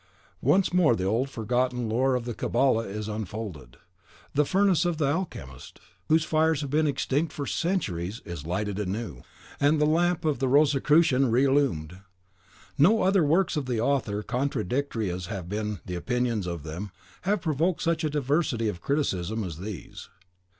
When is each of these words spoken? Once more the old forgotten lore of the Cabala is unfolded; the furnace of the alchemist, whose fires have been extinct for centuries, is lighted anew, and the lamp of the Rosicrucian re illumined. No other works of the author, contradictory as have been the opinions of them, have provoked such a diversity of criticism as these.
Once 0.41 0.73
more 0.73 0.95
the 0.95 1.03
old 1.03 1.29
forgotten 1.29 1.87
lore 1.87 2.15
of 2.15 2.25
the 2.25 2.33
Cabala 2.33 2.85
is 2.87 3.07
unfolded; 3.07 3.77
the 4.33 4.45
furnace 4.47 4.83
of 4.83 4.97
the 4.97 5.05
alchemist, 5.05 5.79
whose 6.09 6.23
fires 6.23 6.61
have 6.61 6.71
been 6.71 6.87
extinct 6.87 7.31
for 7.31 7.45
centuries, 7.45 8.19
is 8.25 8.43
lighted 8.43 8.79
anew, 8.79 9.21
and 9.59 9.79
the 9.79 9.85
lamp 9.85 10.25
of 10.25 10.39
the 10.39 10.47
Rosicrucian 10.47 11.29
re 11.29 11.45
illumined. 11.45 11.99
No 12.79 13.03
other 13.03 13.23
works 13.23 13.55
of 13.55 13.67
the 13.67 13.79
author, 13.79 14.23
contradictory 14.23 15.11
as 15.11 15.27
have 15.27 15.47
been 15.47 15.81
the 15.85 15.93
opinions 15.93 16.47
of 16.47 16.63
them, 16.63 16.89
have 17.21 17.39
provoked 17.41 17.83
such 17.83 18.03
a 18.03 18.09
diversity 18.09 18.67
of 18.67 18.81
criticism 18.81 19.43
as 19.43 19.59
these. 19.59 20.09